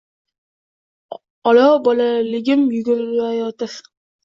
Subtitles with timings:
[1.51, 3.79] Olov bolaligim yugurayotir.